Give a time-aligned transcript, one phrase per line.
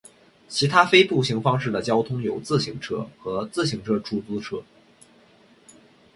[0.47, 4.63] 其他非步行方式的交通有自行车和自行车出租车。